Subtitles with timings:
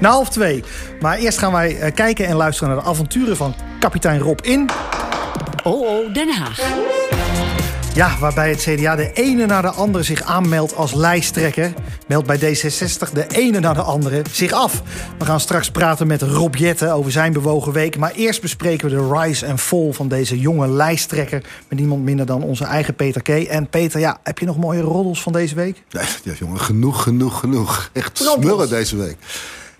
[0.00, 0.64] Na half twee.
[1.00, 4.70] Maar eerst gaan wij eh, kijken en luisteren naar de avonturen van kapitein Rob in...
[5.62, 6.93] OO Den Haag.
[7.94, 11.72] Ja, waarbij het CDA de ene na de andere zich aanmeldt als lijsttrekker...
[12.08, 14.82] meldt bij D66 de ene na de andere zich af.
[15.18, 17.98] We gaan straks praten met Rob Jetten over zijn bewogen week...
[17.98, 21.42] maar eerst bespreken we de rise en fall van deze jonge lijsttrekker...
[21.68, 23.28] met niemand minder dan onze eigen Peter K.
[23.28, 25.82] En Peter, ja, heb je nog mooie roddels van deze week?
[25.88, 26.02] Ja,
[26.38, 27.90] jongen, genoeg, genoeg, genoeg.
[27.92, 29.16] Echt smullen deze week.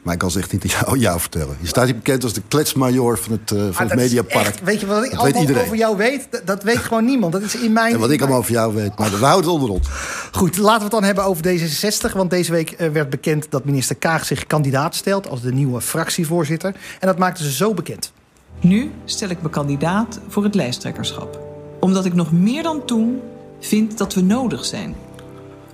[0.05, 1.57] Maar ik kan ze echt niet jou, jou vertellen.
[1.61, 4.47] Je staat hier bekend als de kletsmajor van het, uh, van het Mediapark.
[4.47, 6.27] Echt, weet je wat ik dat allemaal over jou weet?
[6.31, 7.33] Dat, dat, weet gewoon niemand.
[7.33, 7.95] Dat is in mijn...
[7.95, 8.99] En wat ik allemaal over jou weet.
[8.99, 9.89] Maar we houden het onder ons.
[10.33, 12.13] Goed, laten we het dan hebben over D66.
[12.13, 15.29] Want deze week eh, werd bekend dat minister Kaag zich kandidaat stelt...
[15.29, 16.75] als de nieuwe fractievoorzitter.
[17.01, 18.13] En dat maakte ze zo bekend.
[18.61, 21.41] Nu stel ik me kandidaat voor het lijsttrekkerschap.
[21.81, 23.21] Omdat ik nog meer dan toen
[23.61, 24.95] vind dat we nodig zijn.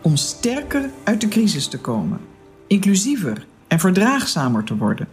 [0.03, 2.21] Om sterker uit de crisis te komen.
[2.67, 5.09] Inclusiever en verdraagzamer te worden.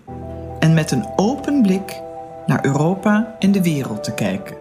[0.59, 2.01] En met een open blik
[2.45, 4.57] naar Europa en de wereld te kijken.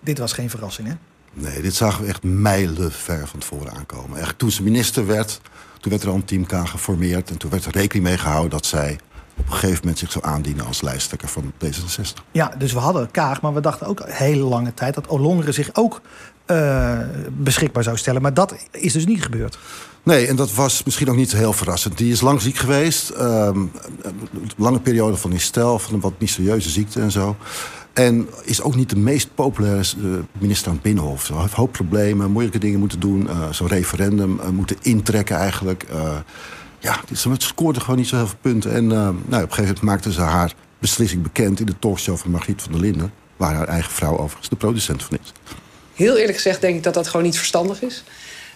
[0.00, 0.94] Dit was geen verrassing, hè?
[1.32, 4.18] Nee, dit zagen we echt mijlenver van tevoren aankomen.
[4.18, 5.40] Echt, toen ze minister werd,
[5.80, 7.30] toen werd er al een team geformeerd...
[7.30, 8.98] en toen werd er rekening mee gehouden dat zij
[9.36, 12.24] op een gegeven moment zich zou aandienen als lijsttrekker van D66.
[12.30, 14.94] Ja, dus we hadden Kaag, maar we dachten ook een hele lange tijd...
[14.94, 16.00] dat Olongeren zich ook
[16.46, 16.98] uh,
[17.30, 18.22] beschikbaar zou stellen.
[18.22, 19.58] Maar dat is dus niet gebeurd.
[20.02, 21.98] Nee, en dat was misschien ook niet heel verrassend.
[21.98, 23.10] Die is lang ziek geweest.
[23.10, 23.70] Um,
[24.02, 27.36] een lange periode van herstel, van een wat mysterieuze ziekte en zo.
[27.92, 31.24] En is ook niet de meest populaire uh, minister aan het Binnenhof.
[31.24, 33.22] Ze heeft hoop problemen, moeilijke dingen moeten doen.
[33.22, 35.86] Uh, Zo'n referendum moeten intrekken eigenlijk.
[36.78, 38.72] ja, ze scoorde gewoon niet zo heel veel punten.
[38.72, 41.60] En nou, op een gegeven moment maakte ze haar beslissing bekend...
[41.60, 43.12] in de talkshow van Margriet van der Linden...
[43.36, 45.32] waar haar eigen vrouw overigens de producent van is.
[45.94, 48.04] Heel eerlijk gezegd denk ik dat dat gewoon niet verstandig is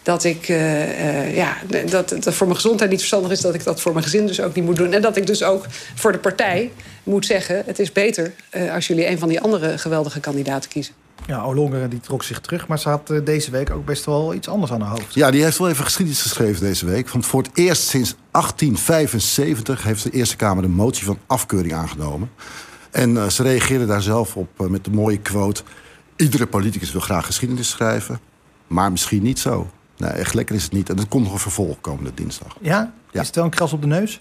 [0.05, 1.57] dat ik uh, uh, ja,
[1.91, 4.41] dat het voor mijn gezondheid niet verstandig is, dat ik dat voor mijn gezin dus
[4.41, 4.93] ook niet moet doen.
[4.93, 8.87] En dat ik dus ook voor de partij moet zeggen: het is beter uh, als
[8.87, 10.95] jullie een van die andere geweldige kandidaten kiezen.
[11.27, 14.48] Ja, Olongeren die trok zich terug, maar ze had deze week ook best wel iets
[14.48, 15.14] anders aan haar hoofd.
[15.14, 17.09] Ja, die heeft wel even geschiedenis geschreven deze week.
[17.09, 22.31] Want voor het eerst sinds 1875 heeft de Eerste Kamer de motie van afkeuring aangenomen.
[22.91, 25.63] En ze reageerde daar zelf op met de mooie quote:
[26.17, 28.20] Iedere politicus wil graag geschiedenis schrijven,
[28.67, 29.70] maar misschien niet zo.
[29.97, 30.89] Nee, echt lekker is het niet.
[30.89, 32.57] En dat komt nog een vervolg komende dinsdag.
[32.61, 32.93] Ja?
[33.11, 33.21] ja?
[33.21, 34.21] Is het wel een kras op de neus?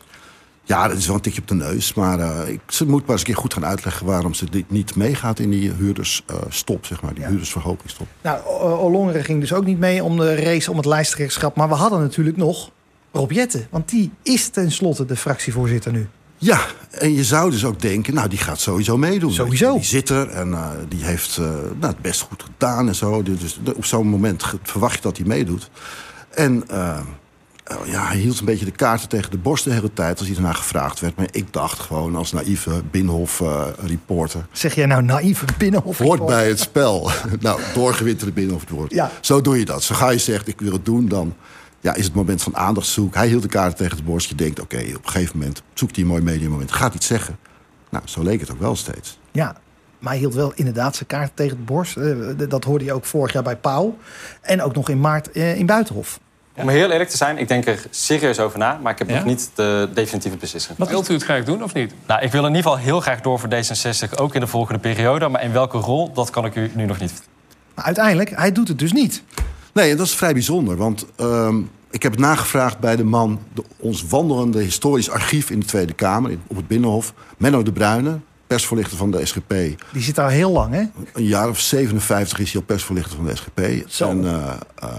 [0.63, 1.93] Ja, dat is wel een tikje op de neus.
[1.93, 4.05] Maar uh, ik, ze moet maar eens een keer goed gaan uitleggen...
[4.05, 7.13] waarom ze dit niet meegaat in die huurdersstop, uh, zeg maar.
[7.13, 7.29] Die ja.
[7.29, 8.07] huurdersverhogingstop.
[8.21, 11.55] Nou, Olongeren ging dus ook niet mee om de race om het lijsttrekkerschap.
[11.55, 12.71] Maar we hadden natuurlijk nog
[13.11, 13.67] Rob Jetten.
[13.69, 16.07] Want die is tenslotte de fractievoorzitter nu.
[16.43, 19.31] Ja, en je zou dus ook denken, nou, die gaat sowieso meedoen.
[19.33, 19.73] Sowieso.
[19.73, 23.23] Die zit er en uh, die heeft uh, nou, het best goed gedaan en zo.
[23.23, 25.69] Dus op zo'n moment verwacht je dat hij meedoet.
[26.29, 26.99] En uh,
[27.85, 30.17] ja, hij hield een beetje de kaarten tegen de borst de hele tijd...
[30.17, 31.15] als hij daarna gevraagd werd.
[31.15, 34.45] Maar ik dacht gewoon als naïeve Binnenhof-reporter...
[34.51, 36.25] zeg jij nou naïeve Binnenhof-reporter?
[36.25, 37.11] Hoort bij het spel.
[37.39, 38.95] nou, doorgewinterde Binnenhof-reporter.
[38.95, 39.11] Ja.
[39.21, 39.83] Zo doe je dat.
[39.83, 41.35] Zo ga je zegt, ik wil het doen, dan
[41.83, 43.15] ja, is het moment van aandachtszoek.
[43.15, 44.29] Hij hield de kaarten tegen de borst.
[44.29, 46.71] Je denkt, oké, op een gegeven moment zoekt hij een mooi mediamoment.
[46.71, 47.37] Gaat iets zeggen.
[47.89, 49.19] Nou, zo leek het ook wel steeds.
[49.31, 49.55] Ja,
[49.99, 51.97] maar hij hield wel inderdaad zijn kaarten tegen de borst.
[51.97, 52.15] Eh,
[52.49, 53.97] dat hoorde je ook vorig jaar bij Pauw.
[54.41, 56.19] En ook nog in maart eh, in Buitenhof.
[56.55, 58.79] Om heel eerlijk te zijn, ik denk er serieus over na.
[58.81, 60.77] Maar ik heb nog niet de definitieve beslissing.
[60.77, 61.93] Wat wilt u het graag doen of niet?
[62.07, 64.15] Nou, ik wil in ieder geval heel graag door voor D66.
[64.15, 65.27] Ook in de volgende periode.
[65.27, 67.23] Maar in welke rol, dat kan ik u nu nog niet.
[67.75, 69.23] Maar uiteindelijk, hij doet het dus niet.
[69.73, 70.77] Nee, en dat is vrij bijzonder.
[70.77, 71.55] Want uh,
[71.91, 73.39] ik heb het nagevraagd bij de man...
[73.53, 76.37] De, ons wandelende historisch archief in de Tweede Kamer...
[76.47, 77.13] op het Binnenhof.
[77.37, 79.49] Menno de Bruyne, persvoorlichter van de SGP.
[79.91, 80.83] Die zit daar heel lang, hè?
[81.13, 83.89] Een jaar of 57 is hij al persvoorlichter van de SGP.
[83.89, 84.09] Zo.
[84.09, 84.53] Een uh,
[84.83, 84.89] uh,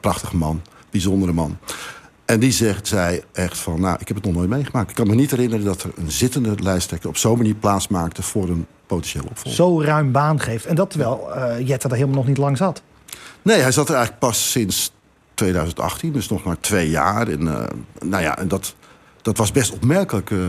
[0.00, 1.58] prachtige man, bijzondere man.
[2.24, 4.90] En die zegt zij echt van, nou, ik heb het nog nooit meegemaakt.
[4.90, 7.08] Ik kan me niet herinneren dat er een zittende lijsttrekker...
[7.08, 9.52] op zo'n manier plaats maakte voor een potentieel opvolger.
[9.52, 10.66] Zo ruim baan geeft.
[10.66, 12.82] En dat terwijl uh, Jette er helemaal nog niet lang zat.
[13.42, 14.92] Nee, hij zat er eigenlijk pas sinds
[15.34, 17.28] 2018, dus nog maar twee jaar.
[17.28, 17.64] En, uh,
[18.04, 18.74] nou ja, en dat,
[19.22, 20.30] dat was best opmerkelijk.
[20.30, 20.48] Uh,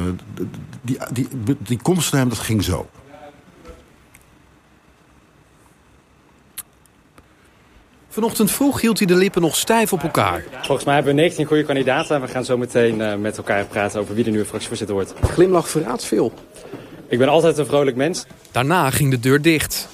[0.81, 1.27] die, die,
[1.59, 2.89] die, komst van hem, dat ging zo.
[8.09, 10.43] Vanochtend vroeg hield hij de lippen nog stijf op elkaar.
[10.61, 12.21] Volgens mij hebben we 19 goede kandidaten.
[12.21, 15.13] We gaan zo meteen uh, met elkaar praten over wie de nieuwe fractievoorzitter wordt.
[15.21, 16.33] Glimlach verraadt veel.
[17.07, 18.25] Ik ben altijd een vrolijk mens.
[18.51, 19.87] Daarna ging de deur dicht.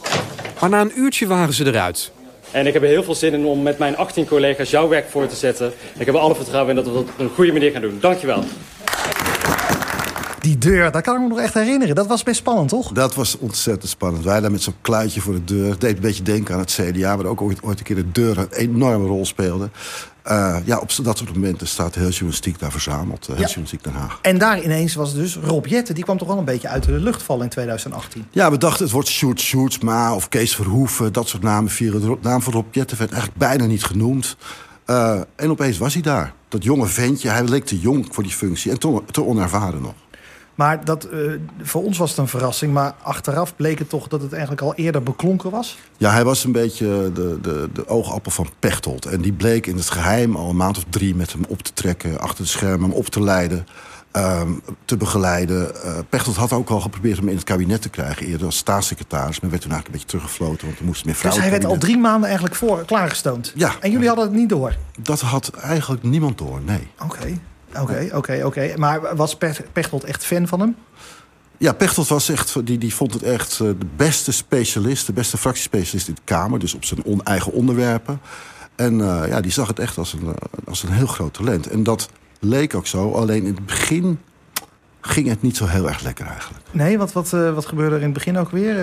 [0.59, 2.11] Maar na een uurtje waren ze eruit.
[2.51, 5.09] En ik heb er heel veel zin in om met mijn 18 collega's jouw werk
[5.09, 5.73] voor te zetten.
[5.97, 7.97] Ik heb er alle vertrouwen in dat we dat op een goede manier gaan doen.
[7.99, 8.43] Dankjewel.
[10.47, 11.95] Die deur, dat kan ik me nog echt herinneren.
[11.95, 12.91] Dat was best spannend, toch?
[12.91, 14.23] Dat was ontzettend spannend.
[14.23, 15.69] Wij daar met zo'n kluitje voor de deur.
[15.69, 17.17] Het deed een beetje denken aan het CDA...
[17.17, 19.69] waar ook ooit, ooit een keer de deur een enorme rol speelde.
[20.27, 23.25] Uh, ja, op dat soort momenten staat heel journalistiek daar verzameld.
[23.25, 23.41] Heel ja.
[23.41, 24.19] journalistiek Den Haag.
[24.21, 25.95] En daar ineens was dus Rob Jetten.
[25.95, 28.25] Die kwam toch wel een beetje uit de lucht vallen in 2018.
[28.31, 31.13] Ja, we dachten het wordt Sjoerd Sjoerdsma of Kees Verhoeven.
[31.13, 32.01] Dat soort namen vieren.
[32.01, 34.37] De naam van Rob Jetten werd eigenlijk bijna niet genoemd.
[34.85, 36.33] Uh, en opeens was hij daar.
[36.47, 38.71] Dat jonge ventje, hij leek te jong voor die functie.
[38.71, 39.93] En te, te onervaren nog.
[40.57, 41.31] Maar dat, uh,
[41.61, 42.73] voor ons was het een verrassing.
[42.73, 45.77] Maar achteraf bleek het toch dat het eigenlijk al eerder beklonken was?
[45.97, 49.05] Ja, hij was een beetje de, de, de oogappel van Pechtold.
[49.05, 51.73] En die bleek in het geheim al een maand of drie met hem op te
[51.73, 52.19] trekken...
[52.19, 53.67] achter de schermen, hem op te leiden,
[54.13, 55.71] um, te begeleiden.
[55.85, 58.25] Uh, Pechtold had ook al geprobeerd hem in het kabinet te krijgen...
[58.25, 60.67] eerder als staatssecretaris, maar werd toen eigenlijk een beetje teruggefloten...
[60.67, 63.51] want er moesten meer vrouwen Dus hij werd al drie maanden eigenlijk voor, klaargestoomd?
[63.55, 63.75] Ja.
[63.79, 64.75] En jullie hadden het niet door?
[64.99, 66.87] Dat had eigenlijk niemand door, nee.
[66.99, 67.15] Oké.
[67.15, 67.39] Okay.
[67.81, 68.73] Oké, oké, oké.
[68.75, 69.37] Maar was
[69.73, 70.75] Pechtold echt fan van hem?
[71.57, 75.05] Ja, Pechtold was echt, die, die vond het echt de beste specialist...
[75.05, 76.59] de beste fractiespecialist in de Kamer.
[76.59, 78.19] Dus op zijn on, eigen onderwerpen.
[78.75, 80.35] En uh, ja, die zag het echt als een,
[80.65, 81.67] als een heel groot talent.
[81.67, 82.09] En dat
[82.39, 83.11] leek ook zo.
[83.11, 84.19] Alleen in het begin
[85.01, 86.63] ging het niet zo heel erg lekker eigenlijk.
[86.71, 88.75] Nee, wat, wat, uh, wat gebeurde er in het begin ook weer?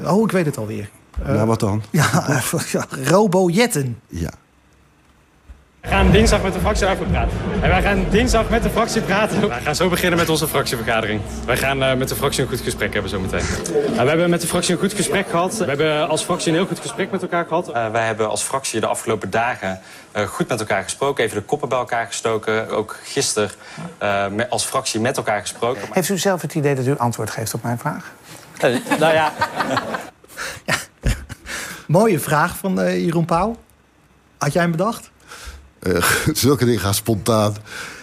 [0.00, 0.90] Uh, oh, ik weet het alweer.
[1.24, 1.82] nou, wat dan?
[1.90, 2.40] Ja,
[2.72, 3.98] ja robojetten.
[4.08, 4.30] Ja.
[5.80, 7.38] We gaan dinsdag met de fractie praten.
[7.62, 9.48] En wij gaan dinsdag met de fractie praten.
[9.48, 11.20] Wij gaan zo beginnen met onze fractievergadering.
[11.46, 13.40] Wij gaan uh, met de fractie een goed gesprek hebben zometeen.
[13.40, 15.56] Uh, we hebben met de fractie een goed gesprek gehad.
[15.56, 17.68] We hebben als fractie een heel goed gesprek met elkaar gehad.
[17.68, 19.80] Uh, wij hebben als fractie de afgelopen dagen
[20.26, 21.24] goed met elkaar gesproken.
[21.24, 22.68] Even de koppen bij elkaar gestoken.
[22.68, 23.50] Ook gisteren
[24.48, 25.82] als fractie met elkaar gesproken.
[25.92, 28.12] Heeft u zelf het idee dat u antwoord geeft op mijn vraag?
[28.98, 29.32] nou ja.
[30.66, 30.74] ja.
[31.86, 33.56] Mooie vraag van Jeroen Pauw.
[34.38, 35.10] Had jij hem bedacht?
[35.82, 37.54] Uh, zulke dingen gaan spontaan.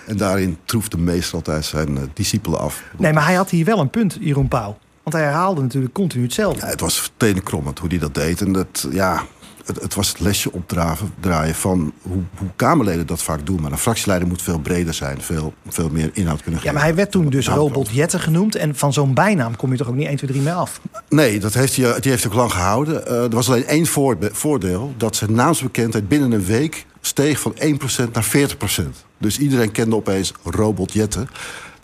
[0.06, 2.83] En daarin troeft de meester altijd zijn uh, discipelen af.
[2.97, 4.77] Nee, maar hij had hier wel een punt, Jeroen Pauw.
[5.03, 6.65] Want hij herhaalde natuurlijk continu hetzelfde.
[6.65, 8.41] Ja, het was tenenkrommend hoe hij dat deed.
[8.41, 9.24] En dat, ja,
[9.67, 13.61] het, het was het lesje opdraven draaien van hoe, hoe, Kamerleden dat vaak doen.
[13.61, 15.21] Maar een fractieleider moet veel breder zijn.
[15.21, 16.63] Veel, veel meer inhoud kunnen geven.
[16.63, 18.55] Ja, maar hij werd toen dus Robot Jetten genoemd.
[18.55, 20.81] En van zo'n bijnaam kom je toch ook niet 1, 2, 3 meer af?
[21.09, 23.03] Nee, dat heeft hij, die heeft hij ook lang gehouden.
[23.07, 23.85] Uh, er was alleen één
[24.31, 24.93] voordeel.
[24.97, 27.57] Dat zijn naamsbekendheid binnen een week steeg van 1%
[28.11, 28.27] naar
[28.79, 28.83] 40%.
[29.17, 31.29] Dus iedereen kende opeens Robot Jetten.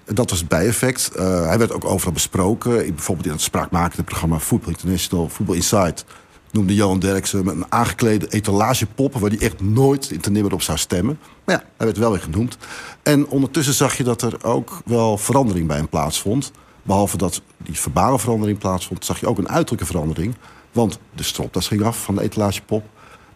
[0.05, 1.11] Dat was het bijeffect.
[1.15, 2.71] Uh, hij werd ook overal besproken.
[2.71, 6.05] Bijvoorbeeld in het spraakmakende programma Football International, Football Insight
[6.53, 9.13] noemde Johan Derksen met een aangeklede etalagepop...
[9.13, 11.19] waar hij echt nooit in te nimmer op zou stemmen.
[11.43, 12.57] Maar ja, hij werd wel weer genoemd.
[13.03, 16.51] En ondertussen zag je dat er ook wel verandering bij hem plaatsvond.
[16.83, 19.05] Behalve dat die verbale verandering plaatsvond...
[19.05, 20.35] zag je ook een uiterlijke verandering.
[20.71, 22.83] Want de stropdas ging af van de etalagepop.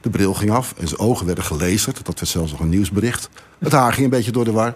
[0.02, 2.06] De bril ging af en zijn ogen werden gelezerd.
[2.06, 3.30] Dat werd zelfs nog een nieuwsbericht.
[3.60, 4.75] Het haar ging een beetje door de war.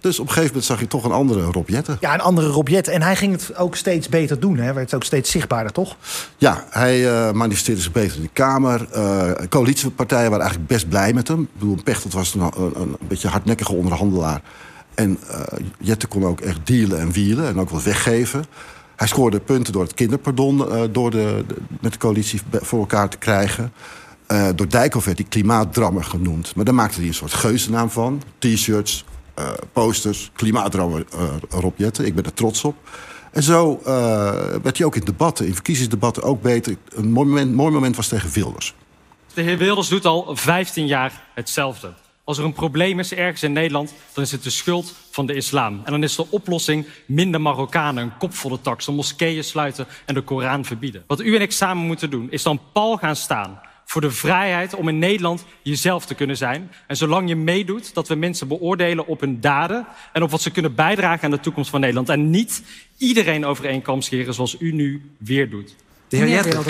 [0.00, 1.96] Dus op een gegeven moment zag je toch een andere Rob Jetten.
[2.00, 2.92] Ja, een andere Rob Jetten.
[2.92, 4.56] En hij ging het ook steeds beter doen.
[4.56, 4.72] Hè?
[4.72, 5.96] Werd ook steeds zichtbaarder, toch?
[6.36, 8.88] Ja, hij uh, manifesteerde zich beter in de Kamer.
[8.94, 11.42] Uh, coalitiepartijen waren eigenlijk best blij met hem.
[11.42, 14.42] Ik bedoel, Pechtold was een, een, een beetje hardnekkige onderhandelaar.
[14.94, 15.40] En uh,
[15.78, 18.44] Jetten kon ook echt dealen en wielen en ook wat weggeven.
[18.96, 20.58] Hij scoorde punten door het kinderpardon
[20.92, 23.72] door de, de, met de coalitie voor elkaar te krijgen.
[24.32, 26.54] Uh, door Dijkhoff werd hij klimaatdrammer genoemd.
[26.54, 28.22] Maar daar maakte hij een soort geuzennaam van.
[28.38, 29.04] T-shirts,
[29.72, 32.06] posters, klimaatdrammer uh, Rob Jetten.
[32.06, 32.76] Ik ben er trots op.
[33.32, 33.80] En zo
[34.62, 36.76] werd hij ook in debatten, in verkiezingsdebatten ook beter.
[36.88, 38.74] Een mooi moment, moment was tegen Wilders.
[39.34, 41.92] De heer Wilders doet al 15 jaar hetzelfde.
[42.24, 45.34] Als er een probleem is ergens in Nederland, dan is het de schuld van de
[45.34, 45.80] islam.
[45.84, 50.20] En dan is de oplossing minder Marokkanen, een kopvolle tax, de moskeeën sluiten en de
[50.20, 51.04] Koran verbieden.
[51.06, 54.74] Wat u en ik samen moeten doen, is dan pal gaan staan voor de vrijheid
[54.74, 56.70] om in Nederland jezelf te kunnen zijn.
[56.86, 59.86] En zolang je meedoet, dat we mensen beoordelen op hun daden...
[60.12, 62.08] en op wat ze kunnen bijdragen aan de toekomst van Nederland.
[62.08, 62.62] En niet
[62.96, 65.74] iedereen over één kam scheren zoals u nu weer doet.
[66.08, 66.62] De heer Jetten.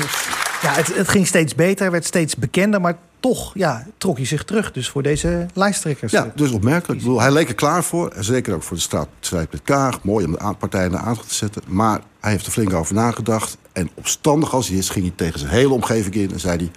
[0.63, 2.81] Ja, het, het, ging steeds beter, werd steeds bekender...
[2.81, 6.13] maar toch ja, trok hij zich terug dus voor deze lijsttrekkers.
[6.13, 7.01] Ja, dus opmerkelijk.
[7.01, 8.09] Ik bedoel, hij leek er klaar voor.
[8.09, 10.03] En zeker ook voor de strijd met Kaag.
[10.03, 11.63] Mooi om de partijen naar aandacht te zetten.
[11.67, 13.57] Maar hij heeft er flink over nagedacht.
[13.73, 16.33] En opstandig als hij is, ging hij tegen zijn hele omgeving in...
[16.33, 16.71] en zei hij,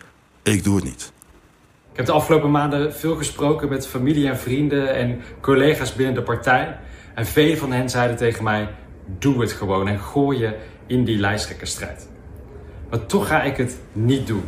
[0.43, 1.11] ik doe het niet.
[1.91, 6.21] Ik heb de afgelopen maanden veel gesproken met familie en vrienden en collega's binnen de
[6.21, 6.77] partij.
[7.15, 8.69] En veel van hen zeiden tegen mij:
[9.19, 10.57] doe het gewoon en gooi je
[10.87, 12.07] in die lijsttrekkersstrijd.
[12.89, 14.43] Maar toch ga ik het niet doen.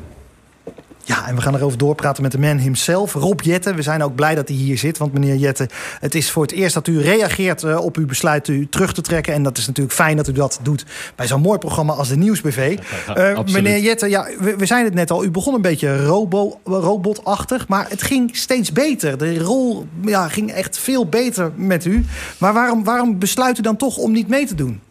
[1.05, 3.73] Ja, en we gaan erover doorpraten met de man himself, Rob Jette.
[3.73, 5.69] We zijn ook blij dat hij hier zit, want meneer Jette...
[5.99, 9.01] het is voor het eerst dat u reageert uh, op uw besluit u terug te
[9.01, 9.33] trekken.
[9.33, 10.85] En dat is natuurlijk fijn dat u dat doet
[11.15, 12.77] bij zo'n mooi programma als de Nieuwsbv.
[13.17, 15.23] Uh, meneer Jette, ja, we, we, zijn het net al.
[15.23, 19.17] U begon een beetje robo, robotachtig, maar het ging steeds beter.
[19.17, 22.05] De rol ja, ging echt veel beter met u.
[22.37, 24.81] Maar waarom, waarom besluit u dan toch om niet mee te doen?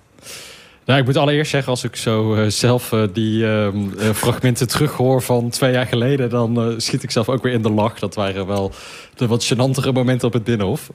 [0.84, 3.68] Nou, ik moet allereerst zeggen, als ik zo uh, zelf uh, die uh,
[4.14, 7.98] fragmenten terughoor van twee jaar geleden, dan schiet ik zelf ook weer in de lach.
[7.98, 8.72] Dat waren wel
[9.16, 10.90] de wat gênantere momenten op het Binnenhof.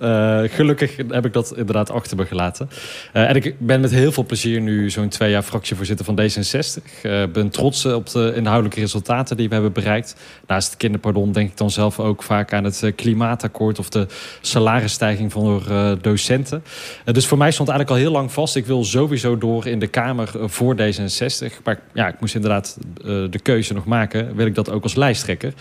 [0.51, 2.69] gelukkig heb ik dat inderdaad achter me gelaten.
[3.13, 7.01] en ik ben met heel veel plezier nu zo'n twee jaar fractievoorzitter van D66.
[7.01, 10.15] Ik ben trots op de inhoudelijke resultaten die we hebben bereikt.
[10.47, 14.07] Naast het kinderpardon denk ik dan zelf ook vaak aan het klimaatakkoord of de
[14.41, 15.63] salarisstijging van
[16.01, 16.63] docenten.
[17.05, 19.87] dus voor mij stond eigenlijk al heel lang vast, ik wil sowieso door in de
[19.87, 21.63] Kamer voor D66.
[21.63, 24.35] Maar ja, ik moest inderdaad uh, de keuze nog maken.
[24.35, 25.53] Wil ik dat ook als lijsttrekker?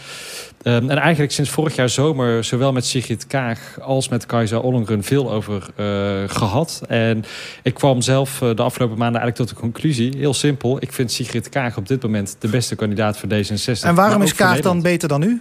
[0.62, 5.02] Um, en eigenlijk sinds vorig jaar zomer, zowel met Sigrid Kaag als met Kajsa Ollongren,
[5.02, 5.86] veel over uh,
[6.26, 6.82] gehad.
[6.88, 7.24] En
[7.62, 10.76] ik kwam zelf uh, de afgelopen maanden eigenlijk tot de conclusie, heel simpel.
[10.80, 13.82] Ik vind Sigrid Kaag op dit moment de beste kandidaat voor D66.
[13.82, 15.40] En waarom is Kaag dan beter dan u?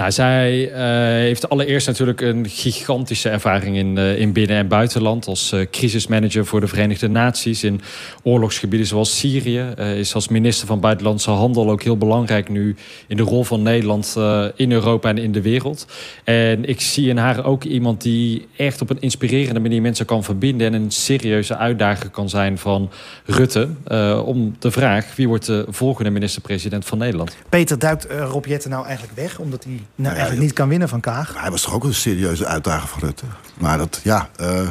[0.00, 0.76] Nou, zij uh,
[1.24, 5.26] heeft allereerst natuurlijk een gigantische ervaring in, uh, in binnen- en buitenland.
[5.26, 7.80] Als uh, crisismanager voor de Verenigde Naties in
[8.22, 9.60] oorlogsgebieden zoals Syrië.
[9.76, 12.76] is als minister van Buitenlandse Handel ook heel belangrijk nu
[13.06, 14.16] in de rol van Nederland
[14.54, 15.86] in Europa en in de wereld.
[16.24, 20.24] En ik zie in haar ook iemand die echt op een inspirerende manier mensen kan
[20.24, 20.66] verbinden.
[20.66, 22.90] En een serieuze uitdager kan zijn van
[23.24, 23.68] Rutte.
[24.24, 27.36] om de vraag wie wordt de volgende minister-president van Nederland.
[27.48, 31.00] Peter, duikt Rob Jetten nou eigenlijk weg omdat hij nou, eigenlijk niet kan winnen van
[31.00, 31.34] Kaag.
[31.38, 33.24] Hij was toch ook een serieuze uitdager van Rutte.
[33.58, 34.30] Maar dat, ja.
[34.40, 34.68] Uh,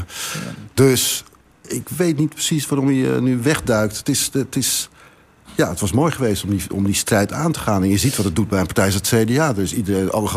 [0.73, 1.23] dus
[1.67, 3.97] ik weet niet precies waarom hij uh, nu wegduikt.
[3.97, 4.89] Het is, het is...
[5.55, 7.83] Ja, het was mooi geweest om die, om die strijd aan te gaan.
[7.83, 9.53] En je ziet wat het doet bij een partij als het CDA.
[9.53, 10.29] Dus iedereen, alle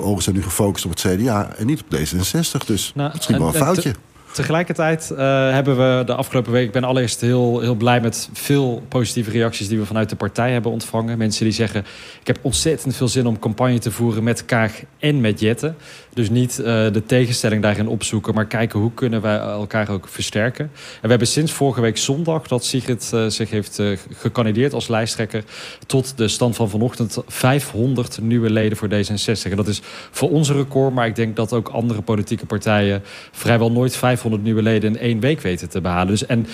[0.00, 2.66] ogen zijn nu gefocust op het CDA en niet op D66.
[2.66, 3.94] Dus nou, misschien wel een foutje.
[4.36, 5.18] Tegelijkertijd uh,
[5.50, 6.66] hebben we de afgelopen week...
[6.66, 9.68] Ik ben allereerst heel, heel blij met veel positieve reacties...
[9.68, 11.18] die we vanuit de partij hebben ontvangen.
[11.18, 11.84] Mensen die zeggen...
[12.20, 15.76] ik heb ontzettend veel zin om campagne te voeren met Kaag en met Jetten.
[16.16, 18.34] Dus niet uh, de tegenstelling daarin opzoeken...
[18.34, 20.64] maar kijken hoe kunnen wij elkaar ook versterken.
[20.64, 22.48] En we hebben sinds vorige week zondag...
[22.48, 23.82] dat Sigrid uh, zich heeft
[24.12, 25.44] gekandideerd als lijsttrekker...
[25.86, 29.50] tot de stand van vanochtend 500 nieuwe leden voor D66.
[29.50, 29.80] En dat is
[30.10, 30.94] voor ons een record...
[30.94, 33.02] maar ik denk dat ook andere politieke partijen...
[33.32, 36.06] vrijwel nooit 500 500 nieuwe leden in één week weten te behalen.
[36.06, 36.46] Dus en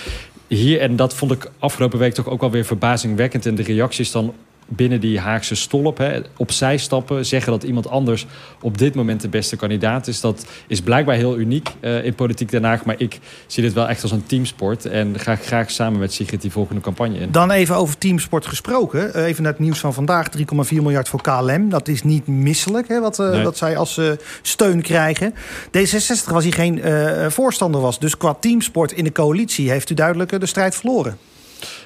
[0.47, 3.47] hier, en dat vond ik afgelopen week toch ook wel weer verbazingwekkend.
[3.47, 4.35] in de reacties dan
[4.77, 8.27] binnen die Haagse stolp hè, opzij stappen, zeggen dat iemand anders
[8.61, 10.21] op dit moment de beste kandidaat is.
[10.21, 12.85] Dat is blijkbaar heel uniek uh, in politiek Den Haag.
[12.85, 14.87] Maar ik zie dit wel echt als een teamsport.
[14.87, 17.33] En ga graag samen met Sigrid die volgende campagne in.
[17.33, 19.13] Dan even over teamsport gesproken.
[19.17, 20.29] Uh, even naar het nieuws van vandaag.
[20.37, 21.69] 3,4 miljard voor KLM.
[21.69, 23.43] Dat is niet misselijk hè, wat, uh, nee.
[23.43, 24.01] wat zij als
[24.43, 25.35] steun krijgen.
[25.67, 26.81] D66 was hier geen
[27.31, 27.99] voorstander was.
[27.99, 31.19] Dus qua teamsport in de coalitie heeft u duidelijk de strijd verloren.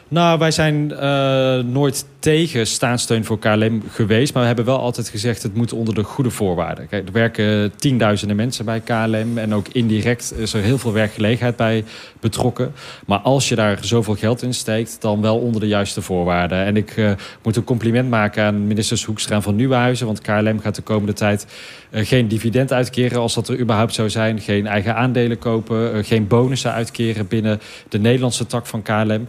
[0.09, 4.33] Nou, wij zijn uh, nooit tegen staatssteun voor KLM geweest.
[4.33, 6.89] Maar we hebben wel altijd gezegd, het moet onder de goede voorwaarden.
[6.89, 9.39] Kijk, er werken tienduizenden mensen bij KLM.
[9.39, 11.85] En ook indirect is er heel veel werkgelegenheid bij
[12.27, 12.73] betrokken.
[13.07, 16.65] Maar als je daar zoveel geld in steekt, dan wel onder de juiste voorwaarden.
[16.65, 17.11] En ik uh,
[17.43, 20.07] moet een compliment maken aan ministers Hoekstra van Nieuwenhuizen.
[20.07, 21.47] Want KLM gaat de komende tijd
[21.91, 24.41] uh, geen dividend uitkeren als dat er überhaupt zou zijn.
[24.41, 25.97] Geen eigen aandelen kopen.
[25.97, 29.29] Uh, geen bonussen uitkeren binnen de Nederlandse tak van KLM.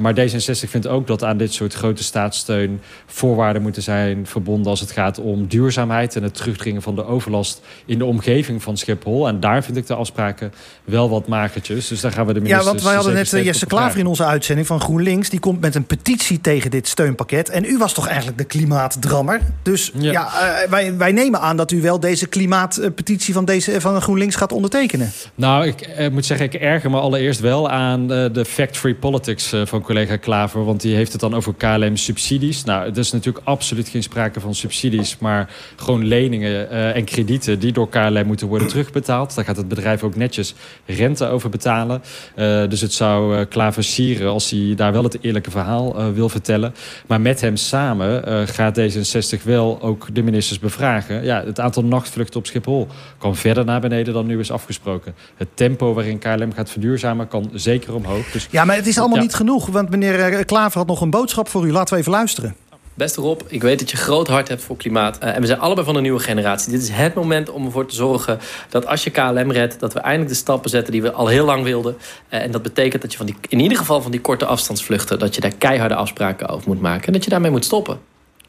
[0.00, 4.80] maar D66 vindt ook dat aan dit soort grote staatssteun voorwaarden moeten zijn verbonden als
[4.80, 9.28] het gaat om duurzaamheid en het terugdringen van de overlast in de omgeving van Schiphol.
[9.28, 10.52] En daar vind ik de afspraken
[10.84, 11.88] wel wat magertjes.
[11.88, 14.80] Dus daar gaan de Ja, want wij hadden net Jesse Klaver in onze uitzending van
[14.80, 15.28] GroenLinks.
[15.28, 17.48] Die komt met een petitie tegen dit steunpakket.
[17.48, 19.40] En u was toch eigenlijk de klimaatdrammer.
[19.62, 23.80] Dus ja, ja uh, wij, wij nemen aan dat u wel deze klimaatpetitie van, deze,
[23.80, 25.10] van GroenLinks gaat ondertekenen.
[25.34, 29.82] Nou, ik moet zeggen, ik erger me allereerst wel aan uh, de fact-free politics van
[29.82, 30.64] collega Klaver.
[30.64, 32.64] Want die heeft het dan over KLM-subsidies.
[32.64, 35.18] Nou, er is natuurlijk absoluut geen sprake van subsidies.
[35.18, 39.34] Maar gewoon leningen en kredieten die door KLM moeten worden terugbetaald.
[39.34, 40.54] Daar gaat het bedrijf ook netjes
[40.86, 42.02] rente over betalen.
[42.36, 46.08] Uh, dus het zou uh, Klaver sieren als hij daar wel het eerlijke verhaal uh,
[46.14, 46.74] wil vertellen.
[47.06, 51.24] Maar met hem samen gaat D66 wel ook de ministers bevragen.
[51.24, 52.86] Ja, het aantal nachtvluchten op Schiphol
[53.18, 55.14] kan verder naar beneden dan nu is afgesproken.
[55.36, 58.30] Het tempo waarin KLM gaat verduurzamen kan zeker omhoog.
[58.30, 59.22] Dus, ja, maar het is allemaal ja.
[59.22, 59.66] niet genoeg.
[59.66, 61.72] Want meneer Klaver had nog een boodschap voor u.
[61.72, 62.65] Laten we even luisteren.
[62.96, 65.18] Beste Rob, ik weet dat je groot hart hebt voor klimaat.
[65.22, 66.72] Uh, en we zijn allebei van een nieuwe generatie.
[66.72, 68.38] Dit is het moment om ervoor te zorgen
[68.68, 69.80] dat als je KLM redt...
[69.80, 71.96] dat we eindelijk de stappen zetten die we al heel lang wilden.
[72.30, 75.18] Uh, en dat betekent dat je van die, in ieder geval van die korte afstandsvluchten...
[75.18, 77.06] dat je daar keiharde afspraken over moet maken.
[77.06, 77.98] En dat je daarmee moet stoppen.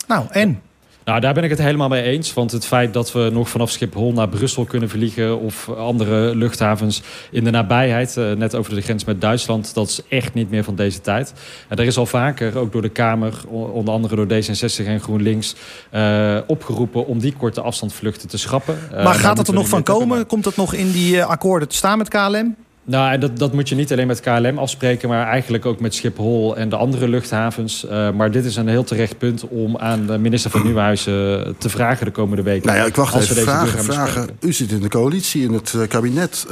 [0.08, 0.62] Nou, en?
[1.08, 2.34] Nou, daar ben ik het helemaal mee eens.
[2.34, 5.40] Want het feit dat we nog vanaf Schiphol naar Brussel kunnen vliegen...
[5.40, 9.74] of andere luchthavens in de nabijheid, eh, net over de grens met Duitsland...
[9.74, 11.34] dat is echt niet meer van deze tijd.
[11.68, 15.56] En er is al vaker, ook door de Kamer, onder andere door D66 en GroenLinks...
[15.92, 18.78] Uh, opgeroepen om die korte afstandvluchten te schrappen.
[18.92, 20.26] Maar gaat het er nog van komen?
[20.26, 22.56] Komt het nog in die akkoorden te staan met KLM?
[22.88, 25.10] Nou, en dat, dat moet je niet alleen met KLM afspreken...
[25.10, 27.86] maar eigenlijk ook met Schiphol en de andere luchthavens.
[27.86, 31.54] Uh, maar dit is een heel terecht punt om aan de minister van Nieuwhuizen uh,
[31.58, 32.68] te vragen de komende weken.
[32.68, 33.36] Nou ja, ik wacht even.
[33.36, 34.30] Vragen, vragen.
[34.40, 36.46] U zit in de coalitie, in het uh, kabinet.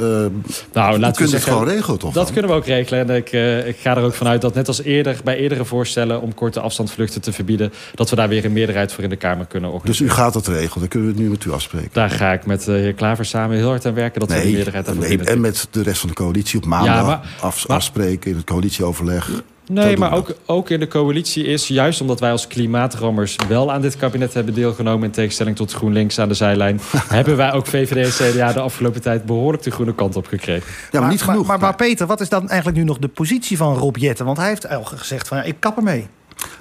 [0.72, 2.12] nou, laten we het gewoon regelen, toch?
[2.12, 2.32] Dat dan?
[2.32, 3.08] kunnen we ook regelen.
[3.08, 3.32] En ik,
[3.66, 6.20] ik ga er ook vanuit dat net als eerder bij eerdere voorstellen...
[6.20, 7.72] om korte afstandsvluchten te verbieden...
[7.94, 10.06] dat we daar weer een meerderheid voor in de Kamer kunnen organiseren.
[10.06, 10.78] Dus u gaat dat regelen?
[10.78, 11.90] Dan kunnen we het nu met u afspreken?
[11.92, 14.20] Daar ga ik met de heer Klaver samen heel hard aan werken...
[14.20, 16.24] dat nee, we een meerderheid daarvoor nee, En met de rest van de coalitie
[16.56, 19.30] op maandag ja, maar, af, maar, afspreken in het coalitieoverleg.
[19.68, 23.80] Nee, maar ook, ook in de coalitie is, juist omdat wij als klimaatrammers wel aan
[23.80, 25.04] dit kabinet hebben deelgenomen...
[25.04, 26.80] in tegenstelling tot GroenLinks aan de zijlijn...
[27.08, 30.72] hebben wij ook VVD en CDA de afgelopen tijd behoorlijk de groene kant op gekregen.
[30.90, 31.46] Ja, maar, niet genoeg.
[31.46, 34.24] Maar, maar, Peter, wat is dan eigenlijk nu nog de positie van Rob Jetten?
[34.24, 36.06] Want hij heeft al gezegd van, ja, ik kap ermee.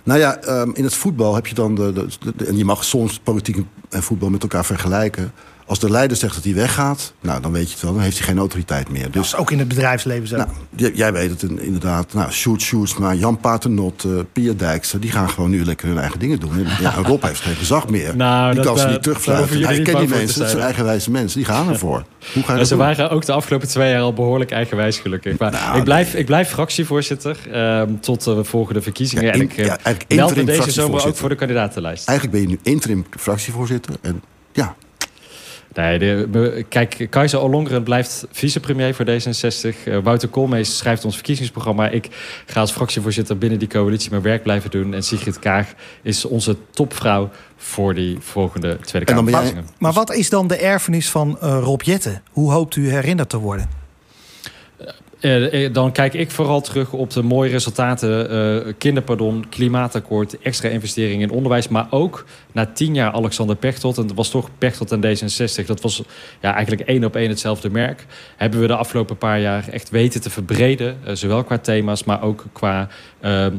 [0.03, 1.75] Nou ja, um, in het voetbal heb je dan...
[1.75, 3.57] De, de, de, en je mag soms politiek
[3.89, 5.31] en voetbal met elkaar vergelijken...
[5.67, 7.93] Als de leider zegt dat hij weggaat, nou, dan weet je het wel.
[7.93, 9.11] Dan heeft hij geen autoriteit meer.
[9.11, 10.35] Dus, nou, ook in het bedrijfsleven zo.
[10.35, 10.49] Nou,
[10.93, 12.13] jij weet het inderdaad.
[12.13, 14.99] Nou, Sjoerd Sjoerdsma, Jan Paternot, uh, Pia Dijkster...
[14.99, 16.51] die gaan gewoon nu lekker hun eigen dingen doen.
[16.53, 18.15] En, ja, Rob heeft geen gezag meer.
[18.15, 19.63] Nou, die dat, kan ze uh, niet terugfluiten.
[19.63, 21.37] Hij kent die mensen, dat zijn eigenwijze mensen.
[21.37, 22.03] Die gaan ervoor.
[22.33, 25.37] Hoe ga je dat ze waren ook de afgelopen twee jaar al behoorlijk eigenwijs gelukkig.
[25.37, 27.37] Maar nou, ik, blijf, ik blijf fractievoorzitter
[27.79, 29.25] um, tot de volgende verkiezingen.
[29.25, 29.77] Ja, in, en ik ja,
[30.15, 32.07] meld me deze zomer ook voor de kandidatenlijst.
[32.07, 33.95] Eigenlijk ben je nu interim fractievoorzitter.
[34.01, 34.75] En ja,
[35.75, 39.87] Nee, de, kijk, Kajsa Ollongren blijft vicepremier voor D66.
[39.87, 41.89] Uh, Wouter Koolmees schrijft ons verkiezingsprogramma.
[41.89, 42.09] Ik
[42.45, 44.93] ga als fractievoorzitter binnen die coalitie mijn werk blijven doen.
[44.93, 49.63] En Sigrid Kaag is onze topvrouw voor die volgende Tweede Kamerverkiezingen.
[49.63, 52.21] Maar, maar wat is dan de erfenis van uh, Rob Jetten?
[52.31, 53.84] Hoe hoopt u herinnerd te worden?
[55.21, 58.33] Uh, dan kijk ik vooral terug op de mooie resultaten.
[58.65, 61.67] Uh, kinderpardon, klimaatakkoord, extra investeringen in onderwijs.
[61.67, 63.97] Maar ook na tien jaar Alexander Pechtold.
[63.97, 65.65] En dat was toch Pechtold en D66.
[65.65, 66.03] Dat was
[66.41, 68.05] ja, eigenlijk één op één hetzelfde merk.
[68.35, 70.97] Hebben we de afgelopen paar jaar echt weten te verbreden.
[71.13, 72.87] Zowel qua thema's, maar ook qua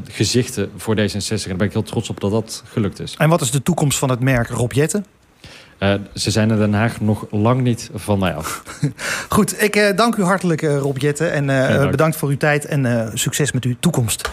[0.07, 1.27] gezichten voor D66.
[1.27, 3.15] En daar ben ik heel trots op dat dat gelukt is.
[3.17, 5.05] En wat is de toekomst van het merk Rob Jetten?
[5.79, 8.63] Uh, ze zijn in Den Haag nog lang niet van mij af.
[9.29, 11.31] Goed, ik uh, dank u hartelijk uh, Rob Jetten.
[11.31, 11.45] En
[11.91, 14.25] bedankt voor uw tijd en succes met uw toekomst.